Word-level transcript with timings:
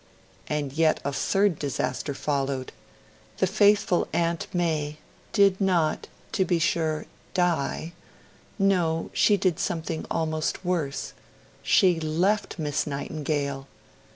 And 0.47 0.73
yet 0.73 0.99
a 1.05 1.13
third 1.13 1.59
disaster 1.59 2.15
followed. 2.15 2.71
The 3.37 3.45
faithful 3.45 4.07
Aunt 4.13 4.47
Mai 4.51 4.97
did 5.31 5.61
not, 5.61 6.07
to 6.31 6.43
be 6.43 6.57
sure, 6.57 7.05
die; 7.35 7.93
no, 8.57 9.11
she 9.13 9.37
did 9.37 9.59
something 9.59 10.07
almost 10.09 10.65
worse: 10.65 11.13
she 11.61 11.99
left 11.99 12.57
Miss 12.57 12.87
Nightingale. 12.87 13.67